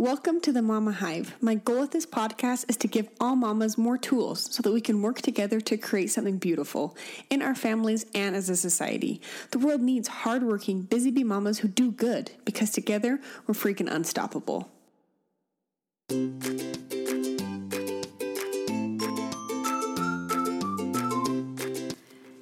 [0.00, 1.36] Welcome to the Mama Hive.
[1.42, 4.80] My goal with this podcast is to give all mamas more tools so that we
[4.80, 6.96] can work together to create something beautiful
[7.28, 9.20] in our families and as a society.
[9.50, 14.70] The world needs hardworking, busy bee mamas who do good because together we're freaking unstoppable.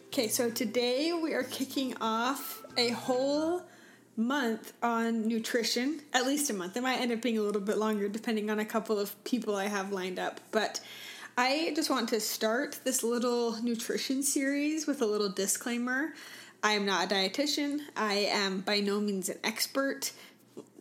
[0.07, 3.65] Okay, so today we are kicking off a whole
[4.19, 6.77] month on nutrition, at least a month.
[6.77, 9.55] It might end up being a little bit longer depending on a couple of people
[9.55, 10.41] I have lined up.
[10.51, 10.81] But
[11.37, 16.15] I just want to start this little nutrition series with a little disclaimer.
[16.65, 20.11] I am not a dietitian, I am by no means an expert.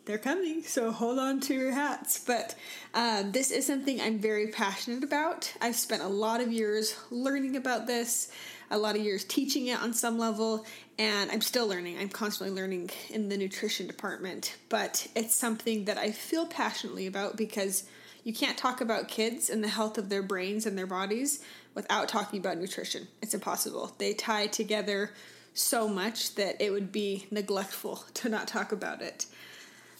[0.05, 2.23] They're coming, so hold on to your hats.
[2.25, 2.55] But
[2.95, 5.53] um, this is something I'm very passionate about.
[5.61, 8.31] I've spent a lot of years learning about this
[8.69, 10.65] a lot of years teaching it on some level,
[10.99, 11.97] and I'm still learning.
[11.99, 17.37] I'm constantly learning in the nutrition department, but it's something that I feel passionately about
[17.37, 17.83] because
[18.23, 22.09] you can't talk about kids and the health of their brains and their bodies without
[22.09, 23.07] talking about nutrition.
[23.21, 23.95] It's impossible.
[23.97, 25.11] They tie together
[25.53, 29.27] so much that it would be neglectful to not talk about it.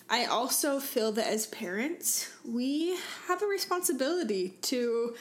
[0.09, 5.15] I also feel that as parents, we have a responsibility to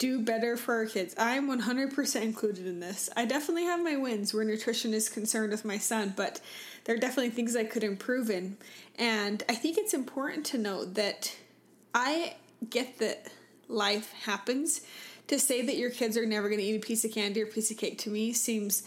[0.00, 1.14] do better for our kids.
[1.18, 3.10] I'm 100% included in this.
[3.16, 6.40] I definitely have my wins where nutrition is concerned with my son, but
[6.84, 8.56] there are definitely things I could improve in.
[8.98, 11.36] And I think it's important to note that
[11.94, 12.36] I
[12.70, 13.26] get that
[13.68, 14.80] life happens.
[15.28, 17.46] To say that your kids are never going to eat a piece of candy or
[17.46, 18.82] piece of cake to me seems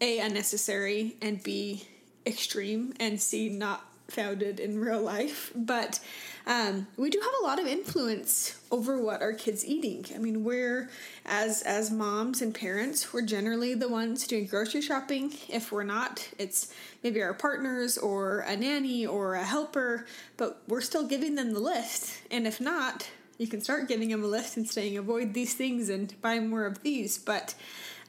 [0.00, 1.86] A, unnecessary, and B,
[2.24, 5.50] extreme, and C, not founded in real life.
[5.54, 6.00] But
[6.46, 10.04] um, we do have a lot of influence over what our kids eating.
[10.14, 10.90] I mean, we're
[11.24, 15.32] as as moms and parents, we're generally the ones doing grocery shopping.
[15.48, 20.82] If we're not, it's maybe our partners or a nanny or a helper, but we're
[20.82, 22.18] still giving them the list.
[22.30, 25.88] And if not, you can start giving them a list and saying avoid these things
[25.88, 27.18] and buy more of these.
[27.18, 27.54] But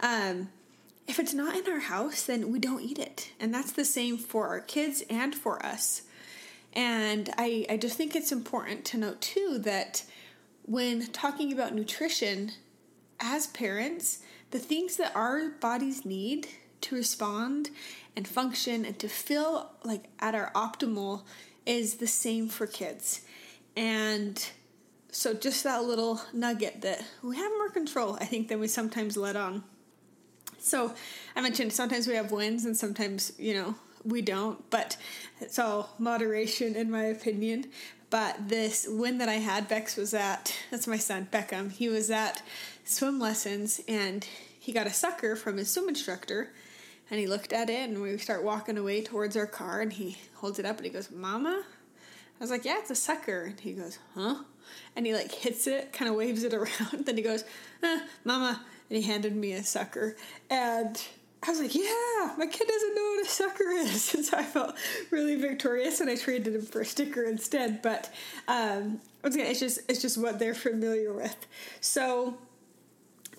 [0.02, 0.50] um,
[1.08, 3.32] if it's not in our house, then we don't eat it.
[3.40, 6.04] And that's the same for our kids and for us.
[6.74, 10.04] And I, I just think it's important to note too that
[10.64, 12.52] when talking about nutrition,
[13.20, 14.20] as parents,
[14.52, 16.48] the things that our bodies need
[16.82, 17.70] to respond
[18.16, 21.24] and function and to feel like at our optimal
[21.66, 23.22] is the same for kids.
[23.76, 24.44] And
[25.12, 29.18] so, just that little nugget that we have more control, I think, than we sometimes
[29.18, 29.64] let on.
[30.60, 30.94] So,
[31.36, 34.98] I mentioned sometimes we have wins and sometimes, you know, we don't, but
[35.42, 37.66] it's all moderation in my opinion.
[38.10, 41.72] But this win that I had, Bex was at, that's my son, Beckham.
[41.72, 42.42] He was at
[42.84, 44.26] swim lessons and
[44.60, 46.52] he got a sucker from his swim instructor.
[47.10, 50.18] And he looked at it and we start walking away towards our car and he
[50.36, 51.64] holds it up and he goes, Mama?
[52.40, 53.44] I was like, Yeah, it's a sucker.
[53.44, 54.38] And he goes, Huh?
[54.96, 57.06] And he like hits it, kind of waves it around.
[57.06, 57.44] then he goes,
[57.84, 58.62] eh, Mama.
[58.90, 60.16] And he handed me a sucker.
[60.50, 61.02] And
[61.44, 64.14] I was like, yeah, my kid doesn't know what a sucker is.
[64.16, 64.76] And so I felt
[65.12, 67.82] really victorious and I traded him for a sticker instead.
[67.82, 68.12] But
[68.48, 71.36] um, once again, it's just, it's just what they're familiar with.
[71.82, 72.38] So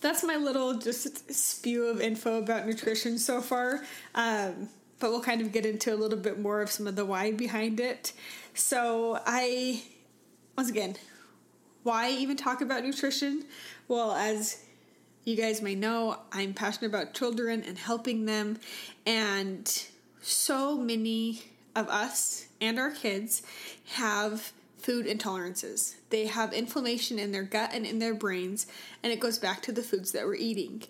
[0.01, 3.85] that's my little just spew of info about nutrition so far.
[4.15, 4.69] Um,
[4.99, 7.33] but we'll kind of get into a little bit more of some of the why
[7.33, 8.13] behind it.
[8.55, 9.83] So I,
[10.57, 10.97] once again,
[11.83, 13.45] why even talk about nutrition?
[13.89, 14.63] Well, as
[15.27, 18.59] you guys may know I'm passionate about children and helping them,
[19.05, 19.87] and
[20.23, 21.43] so many
[21.75, 23.43] of us and our kids
[23.95, 25.97] have food intolerances.
[26.11, 28.69] They have inflammation in their gut and in their brains,
[29.03, 30.85] and it goes back to the foods that we're eating.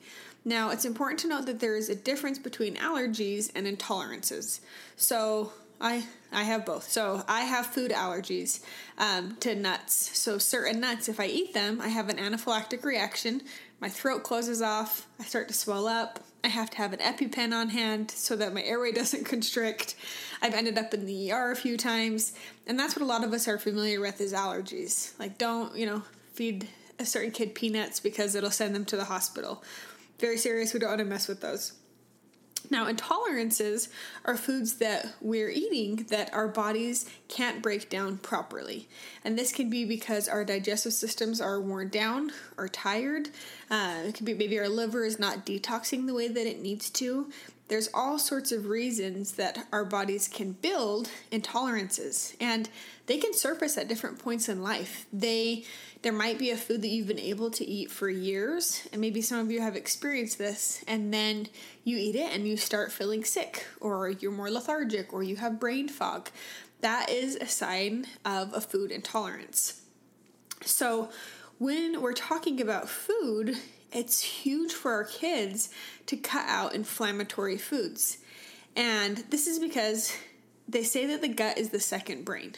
[0.44, 4.60] Now, it's important to note that there is a difference between allergies and intolerances.
[4.96, 6.90] So, I I have both.
[6.90, 8.60] So I have food allergies
[8.98, 10.18] um, to nuts.
[10.18, 13.42] So certain nuts, if I eat them, I have an anaphylactic reaction
[13.80, 16.20] my throat closes off, I start to swell up.
[16.42, 19.96] I have to have an EpiPen on hand so that my airway doesn't constrict.
[20.40, 22.32] I've ended up in the ER a few times,
[22.66, 25.18] and that's what a lot of us are familiar with is allergies.
[25.18, 26.02] Like don't, you know,
[26.32, 26.68] feed
[26.98, 29.62] a certain kid peanuts because it'll send them to the hospital.
[30.18, 31.72] Very serious, we don't want to mess with those.
[32.70, 33.88] Now, intolerances
[34.24, 38.88] are foods that we're eating that our bodies can't break down properly.
[39.24, 43.30] And this can be because our digestive systems are worn down or tired.
[43.70, 46.90] Uh, it could be maybe our liver is not detoxing the way that it needs
[46.90, 47.30] to.
[47.68, 52.68] There's all sorts of reasons that our bodies can build intolerances, and
[53.06, 55.06] they can surface at different points in life.
[55.12, 55.64] They
[56.02, 59.20] there might be a food that you've been able to eat for years, and maybe
[59.20, 61.48] some of you have experienced this, and then
[61.82, 65.58] you eat it and you start feeling sick, or you're more lethargic, or you have
[65.58, 66.30] brain fog.
[66.82, 69.80] that is a sign of a food intolerance.
[70.62, 71.10] So,
[71.58, 73.56] when we're talking about food,
[73.92, 75.70] it's huge for our kids
[76.06, 78.18] to cut out inflammatory foods.
[78.74, 80.12] And this is because
[80.68, 82.54] they say that the gut is the second brain.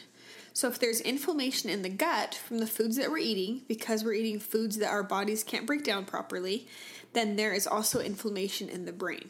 [0.51, 4.13] So, if there's inflammation in the gut from the foods that we're eating, because we're
[4.13, 6.67] eating foods that our bodies can't break down properly,
[7.13, 9.29] then there is also inflammation in the brain.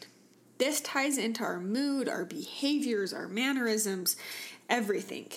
[0.58, 4.16] This ties into our mood, our behaviors, our mannerisms,
[4.68, 5.28] everything.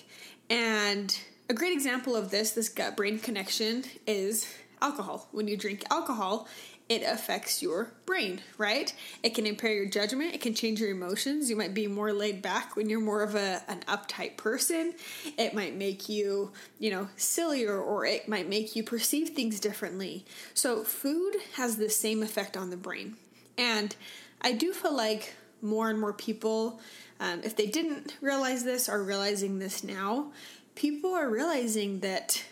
[0.49, 1.17] And
[1.49, 4.47] a great example of this, this gut brain connection, is
[4.83, 5.27] alcohol.
[5.31, 6.47] When you drink alcohol,
[6.89, 8.93] it affects your brain, right?
[9.23, 11.49] It can impair your judgment, it can change your emotions.
[11.49, 14.93] You might be more laid back when you're more of a an uptight person.
[15.37, 20.25] It might make you, you know, sillier or it might make you perceive things differently.
[20.53, 23.15] So food has the same effect on the brain.
[23.57, 23.95] And
[24.41, 26.81] I do feel like more and more people
[27.23, 30.33] um, if they didn't realize this, are realizing this now.
[30.75, 32.43] People are realizing that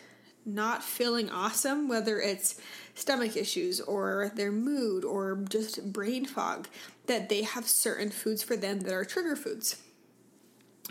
[0.44, 2.60] not feeling awesome, whether it's
[2.94, 6.68] stomach issues or their mood or just brain fog,
[7.06, 9.80] that they have certain foods for them that are trigger foods.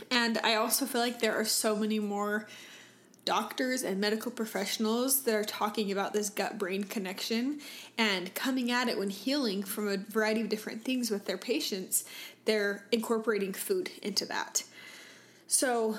[0.10, 2.48] And I also feel like there are so many more
[3.24, 7.60] doctors and medical professionals that are talking about this gut brain connection
[7.98, 12.04] and coming at it when healing from a variety of different things with their patients.
[12.46, 14.64] They're incorporating food into that.
[15.48, 15.98] So,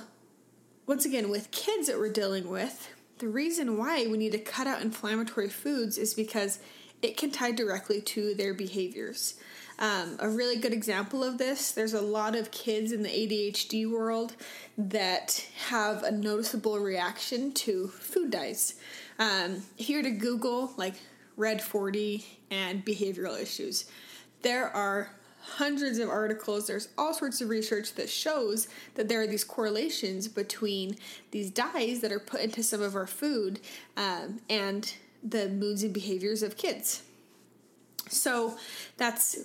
[0.87, 2.89] once again, with kids that we're dealing with,
[3.23, 6.59] the reason why we need to cut out inflammatory foods is because
[7.03, 9.35] it can tie directly to their behaviors.
[9.79, 13.89] Um, a really good example of this there's a lot of kids in the ADHD
[13.89, 14.35] world
[14.77, 18.75] that have a noticeable reaction to food dyes.
[19.21, 20.95] Um, here to Google, like
[21.37, 23.85] Red 40 and behavioral issues,
[24.43, 26.67] there are hundreds of articles.
[26.67, 30.97] There's all sorts of research that shows that there are these correlations between
[31.33, 33.61] these dyes that are put into some of our food
[33.97, 37.03] um, and the moods and behaviors of kids.
[38.09, 38.57] So
[38.97, 39.39] that's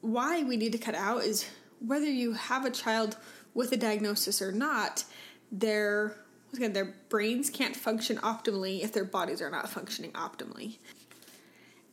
[0.00, 1.48] why we need to cut out is
[1.84, 3.16] whether you have a child
[3.54, 5.04] with a diagnosis or not,
[5.52, 6.16] their
[6.54, 10.78] again, their brains can't function optimally if their bodies are not functioning optimally.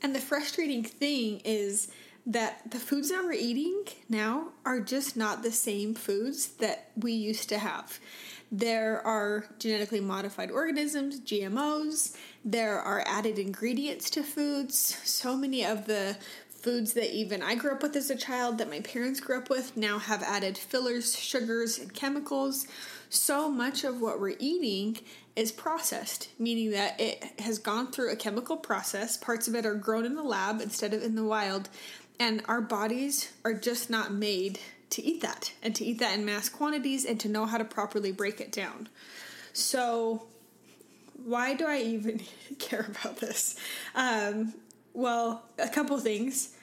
[0.02, 1.90] And the frustrating thing is
[2.26, 7.12] that the foods that we're eating now are just not the same foods that we
[7.12, 8.00] used to have.
[8.52, 15.00] There are genetically modified organisms, GMOs, there are added ingredients to foods.
[15.04, 16.18] So many of the
[16.66, 19.52] foods that even I grew up with as a child, that my parents grew up
[19.52, 22.68] with, now have added fillers, sugars, and chemicals.
[23.10, 24.98] So much of what we're eating
[25.36, 29.16] is processed, meaning that it has gone through a chemical process.
[29.16, 31.70] Parts of it are grown in the lab instead of in the wild
[32.20, 34.60] and our bodies are just not made
[34.92, 37.66] to eat that and to eat that in mass quantities and to know how to
[37.66, 38.88] properly break it down.
[39.54, 40.26] So,
[41.24, 42.22] why do I even
[42.60, 43.58] care about this?
[43.96, 44.54] Um,
[44.94, 46.56] well, a couple things.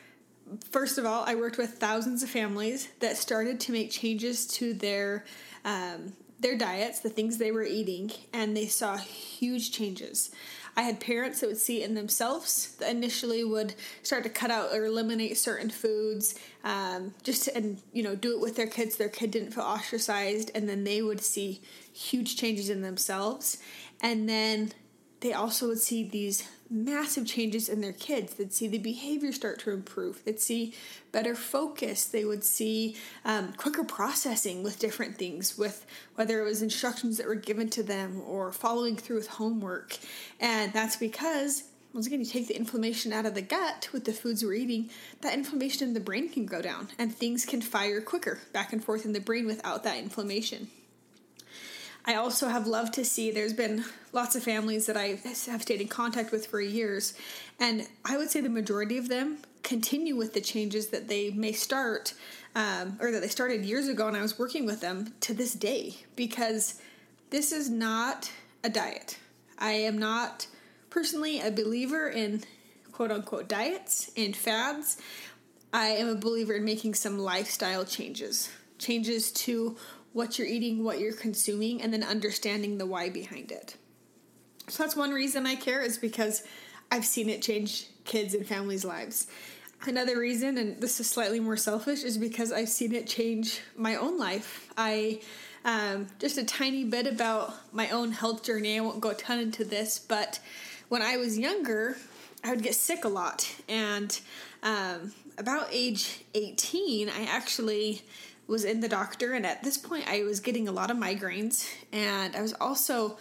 [0.71, 4.75] First of all, I worked with thousands of families that started to make changes to
[4.75, 5.25] their
[5.65, 10.31] um, their diets, the things they were eating, and they saw huge changes.
[10.77, 14.51] I had parents that would see it in themselves that initially would start to cut
[14.51, 16.35] out or eliminate certain foods,
[16.65, 18.97] um, just to, and you know do it with their kids.
[18.97, 21.61] Their kid didn't feel ostracized, and then they would see
[21.93, 23.59] huge changes in themselves,
[24.01, 24.73] and then
[25.23, 28.35] they also would see these massive changes in their kids.
[28.35, 30.25] They'd see the behavior start to improve.
[30.25, 30.75] They'd see
[31.13, 32.05] better focus.
[32.05, 35.87] They would see um, quicker processing with different things, with
[36.17, 39.97] whether it was instructions that were given to them or following through with homework.
[40.41, 41.65] And that's because
[41.95, 44.89] once again, you take the inflammation out of the gut with the foods we're eating,
[45.21, 48.83] that inflammation in the brain can go down and things can fire quicker back and
[48.83, 50.69] forth in the brain without that inflammation.
[52.05, 55.81] I also have loved to see there's been lots of families that I have stayed
[55.81, 57.15] in contact with for years,
[57.61, 61.53] and I would say the majority of them continue with the changes that they may
[61.53, 62.15] start
[62.55, 65.55] um, or that they started years ago, and I was working with them to this
[65.55, 66.81] day because
[67.31, 68.31] this is not
[68.65, 69.19] a diet.
[69.59, 70.47] I am not
[70.91, 72.43] personally a believer in
[72.91, 74.99] quote unquote diets and fads.
[75.73, 79.77] I am a believer in making some lifestyle changes, changes to
[80.13, 83.77] what you're eating, what you're consuming, and then understanding the why behind it.
[84.69, 86.45] So that's one reason I care is because
[86.91, 89.27] I've seen it change kids and families' lives.
[89.85, 93.97] Another reason, and this is slightly more selfish, is because I've seen it change my
[93.97, 94.73] own life.
[94.77, 95.21] I
[95.65, 98.79] um, just a tiny bit about my own health journey.
[98.79, 100.39] I won't go a ton into this, but
[100.89, 101.97] when I was younger,
[102.45, 103.51] I would get sick a lot.
[103.69, 104.19] And
[104.63, 108.03] um, about age 18, I actually
[108.53, 111.67] was in the doctor, and at this point, I was getting a lot of migraines,
[111.91, 113.17] and I was also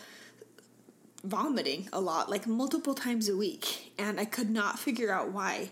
[1.24, 5.70] vomiting a lot, like multiple times a week, and I could not figure out why.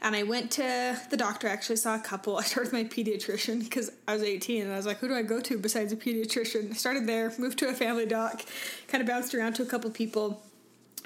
[0.00, 2.36] And I went to the doctor, I actually saw a couple.
[2.38, 5.14] I started with my pediatrician because I was 18 and I was like, who do
[5.14, 6.70] I go to besides a pediatrician?
[6.70, 8.42] I started there, moved to a family doc,
[8.88, 10.42] kind of bounced around to a couple people,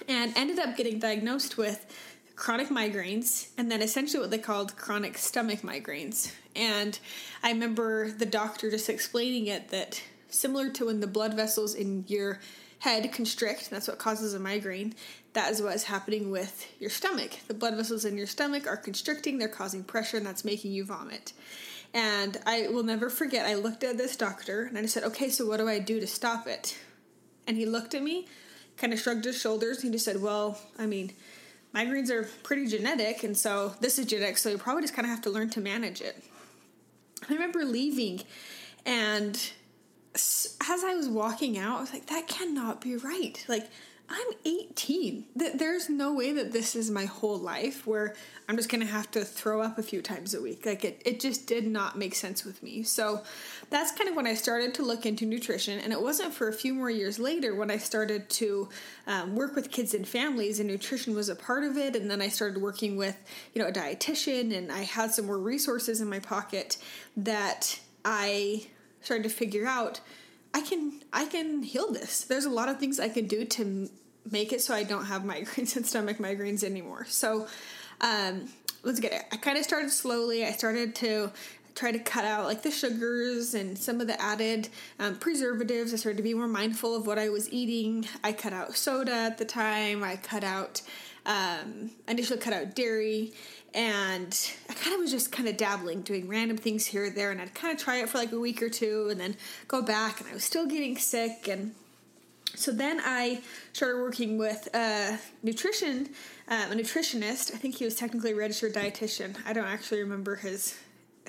[0.08, 1.84] and ended up getting diagnosed with
[2.36, 6.32] chronic migraines and then essentially what they called chronic stomach migraines.
[6.54, 6.98] And
[7.42, 12.04] I remember the doctor just explaining it that similar to when the blood vessels in
[12.06, 12.40] your
[12.80, 14.94] head constrict, that's what causes a migraine.
[15.32, 17.30] That is what is happening with your stomach.
[17.48, 20.84] The blood vessels in your stomach are constricting, they're causing pressure, and that's making you
[20.84, 21.32] vomit.
[21.94, 25.46] And I will never forget, I looked at this doctor and I said, Okay, so
[25.46, 26.76] what do I do to stop it?
[27.46, 28.26] And he looked at me,
[28.76, 31.12] kind of shrugged his shoulders, and he just said, Well, I mean,
[31.76, 35.10] migraines are pretty genetic, and so this is genetic, so you probably just kind of
[35.10, 36.22] have to learn to manage it.
[37.28, 38.22] I remember leaving,
[38.86, 39.34] and
[40.14, 43.44] as I was walking out, I was like, that cannot be right.
[43.48, 43.68] Like,
[44.08, 45.24] I'm 18.
[45.34, 48.14] There's no way that this is my whole life where
[48.48, 50.64] I'm just going to have to throw up a few times a week.
[50.64, 52.84] Like, it, it just did not make sense with me.
[52.84, 53.22] So,
[53.68, 55.80] that's kind of when I started to look into nutrition.
[55.80, 58.68] And it wasn't for a few more years later when I started to
[59.08, 61.96] um, work with kids and families, and nutrition was a part of it.
[61.96, 63.16] And then I started working with,
[63.54, 66.76] you know, a dietitian, and I had some more resources in my pocket
[67.16, 68.66] that I
[69.00, 70.00] started to figure out
[70.56, 72.22] I can I can heal this.
[72.22, 73.90] There's a lot of things I can do to
[74.30, 77.04] make it so I don't have migraines and stomach migraines anymore.
[77.10, 77.46] So
[78.00, 78.48] um,
[78.82, 79.22] let's get it.
[79.30, 80.46] I kind of started slowly.
[80.46, 81.30] I started to
[81.74, 85.92] try to cut out like the sugars and some of the added um, preservatives.
[85.92, 88.06] I started to be more mindful of what I was eating.
[88.24, 90.02] I cut out soda at the time.
[90.02, 90.80] I cut out
[91.26, 93.34] um, initially cut out dairy
[93.76, 97.30] and I kind of was just kind of dabbling, doing random things here or there,
[97.30, 99.36] and I'd kind of try it for like a week or two, and then
[99.68, 101.74] go back, and I was still getting sick, and
[102.54, 103.42] so then I
[103.74, 106.08] started working with a nutrition,
[106.48, 107.54] um, a nutritionist.
[107.54, 109.36] I think he was technically a registered dietitian.
[109.44, 110.74] I don't actually remember his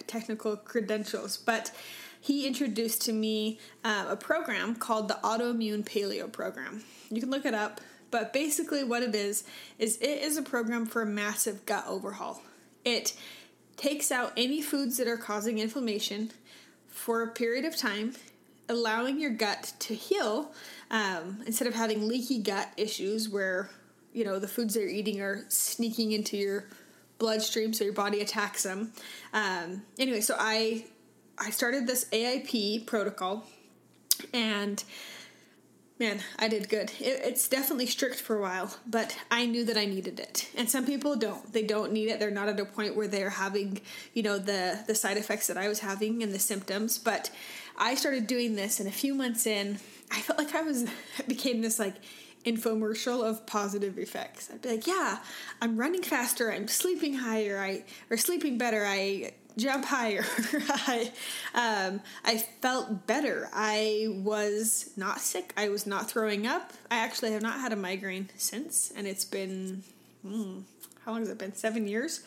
[0.07, 1.71] technical credentials, but
[2.21, 6.83] he introduced to me uh, a program called the Autoimmune Paleo Program.
[7.09, 7.81] You can look it up.
[8.09, 9.43] But basically, what it is,
[9.79, 12.41] is it is a program for a massive gut overhaul.
[12.85, 13.13] It
[13.75, 16.31] takes out any foods that are causing inflammation
[16.87, 18.13] for a period of time,
[18.69, 20.51] allowing your gut to heal
[20.89, 23.69] um, instead of having leaky gut issues where
[24.13, 26.65] you know the foods that you're eating are sneaking into your
[27.19, 28.91] bloodstream so your body attacks them.
[29.33, 30.85] Um, anyway, so I
[31.37, 33.45] I started this AIP protocol
[34.33, 34.83] and
[35.99, 36.91] Man, I did good.
[36.99, 40.47] It, it's definitely strict for a while, but I knew that I needed it.
[40.55, 41.51] And some people don't.
[41.51, 42.19] They don't need it.
[42.19, 43.81] They're not at a point where they're having,
[44.13, 46.99] you know, the the side effects that I was having and the symptoms.
[46.99, 47.31] But
[47.77, 49.79] I started doing this, and a few months in,
[50.11, 50.87] I felt like I was
[51.27, 51.95] became this like
[52.45, 54.49] infomercial of positive effects.
[54.53, 55.19] I'd be like, yeah,
[55.61, 60.23] I'm running faster, I'm sleeping higher, I or sleeping better, I jump higher.
[60.69, 61.11] I,
[61.53, 63.49] um, I felt better.
[63.53, 65.53] I was not sick.
[65.57, 66.73] I was not throwing up.
[66.89, 69.83] I actually have not had a migraine since, and it's been
[70.21, 70.59] hmm,
[71.03, 71.53] how long has it been?
[71.55, 72.23] Seven years,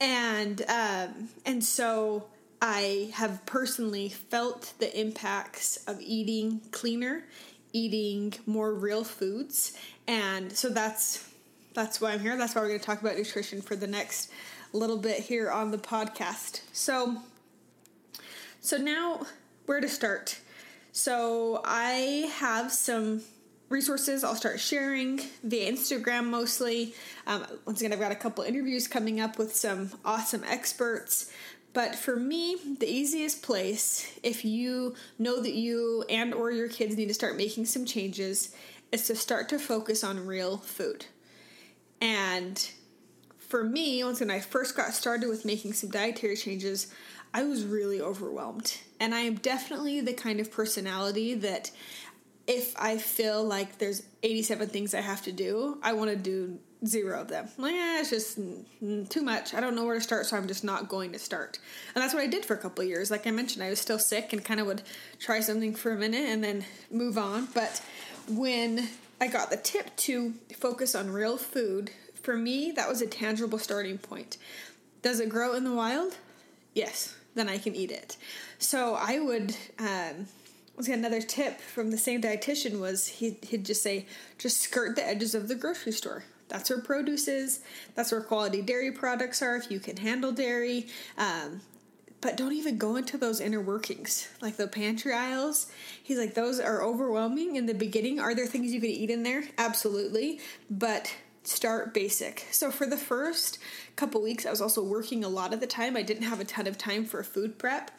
[0.00, 2.26] and um, and so
[2.60, 7.24] I have personally felt the impacts of eating cleaner,
[7.72, 11.28] eating more real foods, and so that's
[11.74, 12.36] that's why I'm here.
[12.36, 14.30] That's why we're going to talk about nutrition for the next
[14.78, 16.60] little bit here on the podcast.
[16.72, 17.18] So,
[18.60, 19.26] so now
[19.66, 20.38] where to start?
[20.92, 23.22] So I have some
[23.68, 26.94] resources I'll start sharing via Instagram mostly.
[27.26, 31.30] Um, once again, I've got a couple interviews coming up with some awesome experts.
[31.74, 36.96] But for me, the easiest place, if you know that you and or your kids
[36.96, 38.54] need to start making some changes,
[38.90, 41.04] is to start to focus on real food.
[42.00, 42.70] And
[43.48, 46.92] for me, once when I first got started with making some dietary changes,
[47.32, 48.78] I was really overwhelmed.
[49.00, 51.70] And I am definitely the kind of personality that
[52.46, 56.58] if I feel like there's 87 things I have to do, I want to do
[56.86, 57.48] zero of them.
[57.58, 58.38] Like, eh, it's just
[59.10, 59.52] too much.
[59.54, 61.58] I don't know where to start, so I'm just not going to start.
[61.94, 63.10] And that's what I did for a couple years.
[63.10, 64.82] Like I mentioned, I was still sick and kind of would
[65.18, 67.48] try something for a minute and then move on.
[67.54, 67.82] But
[68.28, 68.88] when
[69.20, 71.90] I got the tip to focus on real food
[72.28, 74.36] for me, that was a tangible starting point.
[75.00, 76.18] Does it grow in the wild?
[76.74, 78.18] Yes, then I can eat it.
[78.58, 79.56] So I would.
[79.78, 80.26] Um,
[80.76, 84.04] was another tip from the same dietitian was he, he'd just say
[84.36, 87.62] just skirt the edges of the grocery store that's where produce is
[87.96, 91.60] that's where quality dairy products are if you can handle dairy um,
[92.20, 95.70] but don't even go into those inner workings, like the pantry aisles.
[96.02, 98.18] He's like, those are overwhelming in the beginning.
[98.18, 99.44] Are there things you could eat in there?
[99.56, 100.40] Absolutely.
[100.68, 101.14] But
[101.48, 102.46] start basic.
[102.50, 103.58] So for the first
[103.96, 105.96] couple weeks, I was also working a lot of the time.
[105.96, 107.90] I didn't have a ton of time for food prep.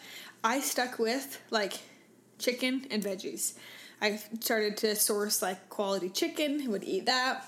[0.43, 1.79] I stuck with like
[2.37, 3.55] chicken and veggies.
[4.01, 7.45] I started to source like quality chicken, would eat that.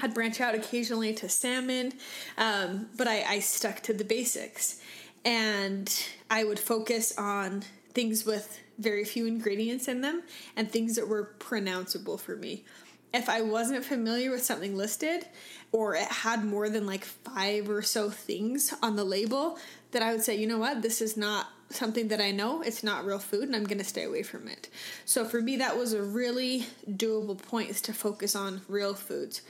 [0.00, 1.92] I'd branch out occasionally to salmon,
[2.38, 4.80] um, but I, I stuck to the basics.
[5.24, 5.92] And
[6.30, 7.62] I would focus on
[7.94, 10.22] things with very few ingredients in them
[10.56, 12.64] and things that were pronounceable for me
[13.12, 15.26] if I wasn't familiar with something listed
[15.70, 19.58] or it had more than like five or so things on the label,
[19.92, 22.82] that I would say, you know what, this is not something that I know, it's
[22.82, 24.68] not real food, and I'm going to stay away from it.
[25.04, 29.42] So for me, that was a really doable point is to focus on real foods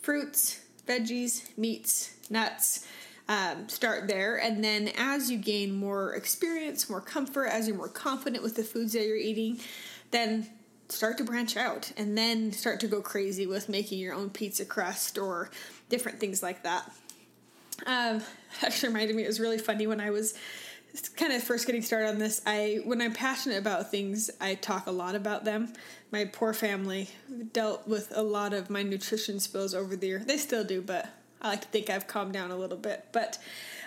[0.00, 2.86] fruits, veggies, meats, nuts.
[3.26, 7.88] Um, start there, and then as you gain more experience, more comfort, as you're more
[7.88, 9.60] confident with the foods that you're eating,
[10.10, 10.46] then
[10.88, 14.64] start to branch out and then start to go crazy with making your own pizza
[14.64, 15.50] crust or
[15.88, 16.90] different things like that.
[17.86, 18.22] Um,
[18.62, 20.34] actually reminded me it was really funny when I was
[21.16, 22.40] kind of first getting started on this.
[22.46, 25.72] I when I'm passionate about things, I talk a lot about them.
[26.12, 27.10] My poor family
[27.52, 30.22] dealt with a lot of my nutrition spills over the year.
[30.24, 31.08] They still do, but
[31.42, 33.06] I like to think I've calmed down a little bit.
[33.12, 33.38] But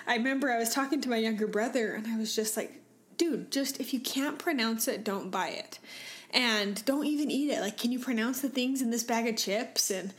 [0.06, 2.82] I remember I was talking to my younger brother and I was just like,
[3.18, 5.80] dude, just if you can't pronounce it, don't buy it
[6.34, 7.62] and don't even eat it.
[7.62, 9.92] Like, can you pronounce the things in this bag of chips?
[9.92, 10.14] And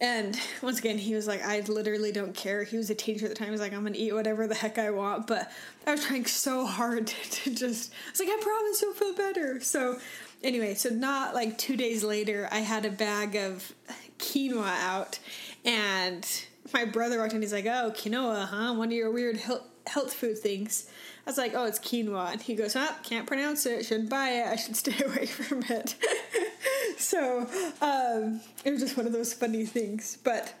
[0.00, 2.64] and once again, he was like, I literally don't care.
[2.64, 3.48] He was a teacher at the time.
[3.48, 5.26] He was like, I'm gonna eat whatever the heck I want.
[5.26, 5.52] But
[5.86, 7.92] I was trying so hard to, just.
[7.92, 9.60] I was like, I promise you'll feel better.
[9.60, 9.98] So
[10.42, 13.72] anyway, so not like two days later, I had a bag of
[14.18, 15.18] quinoa out,
[15.66, 16.26] and
[16.72, 17.42] my brother walked in.
[17.42, 18.74] He's like, "Oh, quinoa, huh?
[18.74, 20.88] One of your weird health food things."
[21.26, 22.32] I was like, oh, it's quinoa.
[22.32, 23.84] And he goes, oh, can't pronounce it.
[23.84, 24.46] Shouldn't buy it.
[24.46, 25.94] I should stay away from it.
[26.98, 27.40] so
[27.80, 30.18] um, it was just one of those funny things.
[30.22, 30.54] But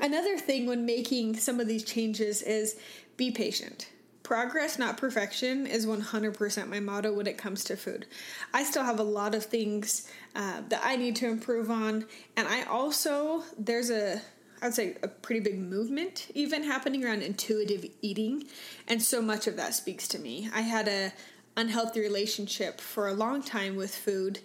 [0.00, 2.78] another thing when making some of these changes is
[3.16, 3.90] be patient.
[4.22, 8.06] Progress, not perfection, is 100% my motto when it comes to food.
[8.54, 12.06] I still have a lot of things uh, that I need to improve on.
[12.34, 14.22] And I also, there's a
[14.64, 18.44] I would say a pretty big movement even happening around intuitive eating,
[18.88, 20.48] and so much of that speaks to me.
[20.54, 21.12] I had a
[21.54, 24.38] unhealthy relationship for a long time with food,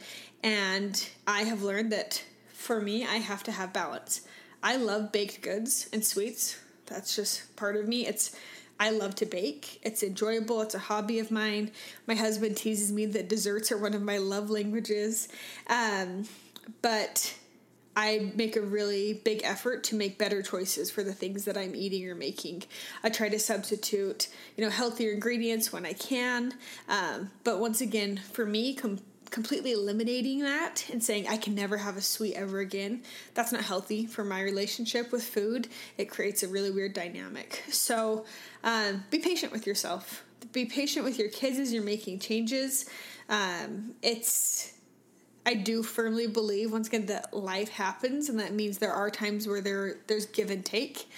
[0.44, 4.28] and I have learned that for me, I have to have balance.
[4.62, 6.60] I love baked goods and sweets.
[6.88, 8.06] That's just part of me.
[8.06, 8.36] It's
[8.78, 9.80] I love to bake.
[9.84, 10.62] It's enjoyable.
[10.64, 11.72] It's a hobby of mine.
[12.08, 15.30] My husband teases me that desserts are one of my love languages.
[15.68, 16.26] Um,
[16.82, 17.36] but
[18.00, 21.76] I make a really big effort to make better choices for the things that I'm
[21.76, 22.64] eating or making.
[23.04, 26.54] I try to substitute, you know, healthier ingredients when I can.
[26.88, 31.76] Um, but once again, for me, com- completely eliminating that and saying I can never
[31.76, 35.68] have a sweet ever again, that's not healthy for my relationship with food.
[35.98, 37.66] It creates a really weird dynamic.
[37.70, 38.24] So
[38.64, 40.24] um, be patient with yourself.
[40.54, 42.86] Be patient with your kids as you're making changes.
[43.28, 44.72] Um, it's
[45.50, 49.48] I do firmly believe once again that life happens, and that means there are times
[49.48, 51.10] where there there's give and take.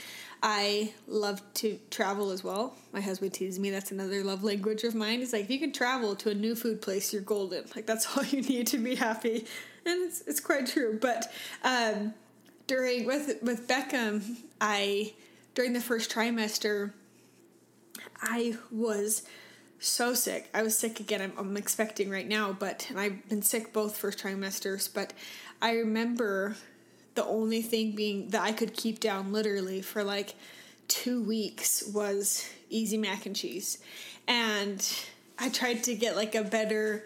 [0.41, 2.77] I love to travel as well.
[2.93, 5.19] My husband teases me that's another love language of mine.
[5.19, 7.65] Is like if you can travel to a new food place, you're golden.
[7.75, 9.45] Like that's all you need to be happy,
[9.85, 10.97] and it's it's quite true.
[11.01, 11.29] But
[11.65, 12.13] um,
[12.67, 15.11] during with with Beckham, I
[15.55, 16.93] during the first trimester,
[18.21, 19.23] I was
[19.81, 20.47] so sick.
[20.53, 21.21] I was sick again.
[21.21, 24.87] I'm, I'm expecting right now, but I've been sick both first trimesters.
[24.93, 25.11] But
[25.61, 26.55] I remember
[27.15, 30.35] the only thing being that I could keep down literally for like
[30.87, 33.79] two weeks was easy mac and cheese.
[34.27, 34.87] And
[35.39, 37.03] I tried to get like a better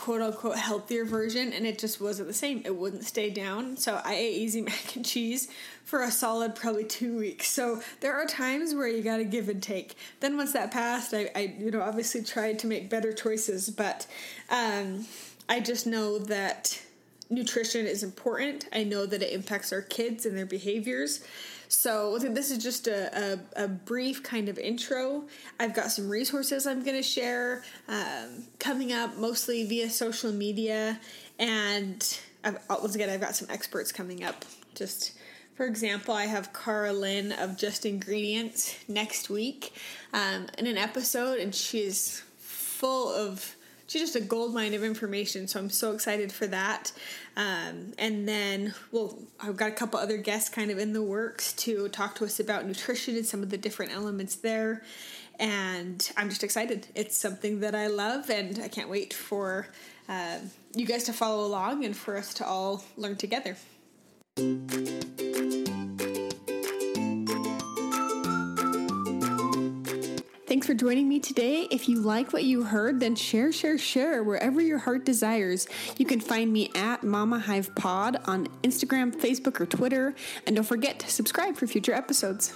[0.00, 2.62] quote unquote healthier version and it just wasn't the same.
[2.64, 3.76] It wouldn't stay down.
[3.76, 5.48] So I ate easy mac and cheese
[5.84, 7.50] for a solid probably two weeks.
[7.50, 9.96] So there are times where you gotta give and take.
[10.20, 14.06] Then once that passed, I, I you know, obviously tried to make better choices, but
[14.48, 15.06] um,
[15.50, 16.80] I just know that
[17.28, 18.66] nutrition is important.
[18.72, 21.22] I know that it impacts our kids and their behaviors.
[21.72, 25.22] So this is just a, a, a, brief kind of intro.
[25.60, 30.98] I've got some resources I'm going to share um, coming up, mostly via social media,
[31.38, 34.44] and I've, once again, I've got some experts coming up.
[34.74, 35.12] Just
[35.54, 39.72] for example, I have Karalynne of Just Ingredients next week
[40.12, 43.54] um, in an episode, and she's full of
[43.90, 45.48] she's just a gold mine of information.
[45.48, 46.92] So I'm so excited for that.
[47.36, 51.52] Um, and then, well, I've got a couple other guests kind of in the works
[51.54, 54.82] to talk to us about nutrition and some of the different elements there.
[55.40, 56.86] and I'm just excited.
[56.94, 59.66] It's something that I love, and I can't wait for
[60.08, 60.38] uh,
[60.74, 63.56] you guys to follow along and for us to all learn together.
[70.60, 71.66] Thanks for joining me today.
[71.70, 75.66] If you like what you heard, then share, share, share wherever your heart desires.
[75.96, 80.14] You can find me at Mama Hive Pod on Instagram, Facebook, or Twitter.
[80.46, 82.52] And don't forget to subscribe for future episodes.